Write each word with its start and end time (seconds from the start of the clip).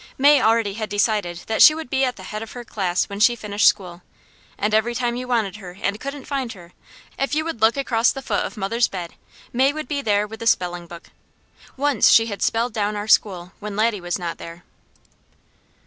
May 0.17 0.41
already 0.41 0.73
had 0.73 0.89
decided 0.89 1.43
that 1.45 1.61
she 1.61 1.75
would 1.75 1.87
be 1.87 2.03
at 2.05 2.15
the 2.15 2.23
head 2.23 2.41
of 2.41 2.53
her 2.53 2.63
class 2.63 3.05
when 3.07 3.19
she 3.19 3.35
finished 3.35 3.67
school, 3.67 4.01
and 4.57 4.73
every 4.73 4.95
time 4.95 5.15
you 5.15 5.27
wanted 5.27 5.57
her 5.57 5.77
and 5.79 5.99
couldn't 5.99 6.25
find 6.25 6.53
her, 6.53 6.71
if 7.19 7.35
you 7.35 7.45
would 7.45 7.61
look 7.61 7.77
across 7.77 8.11
the 8.11 8.23
foot 8.23 8.43
of 8.43 8.57
mother's 8.57 8.87
bed, 8.87 9.13
May 9.53 9.71
would 9.71 9.87
be 9.87 10.01
there 10.01 10.25
with 10.25 10.41
a 10.41 10.47
spelling 10.47 10.87
book. 10.87 11.09
Once 11.77 12.09
she 12.09 12.25
had 12.25 12.41
spelled 12.41 12.73
down 12.73 12.95
our 12.95 13.07
school, 13.07 13.51
when 13.59 13.75
Laddie 13.75 14.01
was 14.01 14.17
not 14.17 14.39
there. 14.39 14.63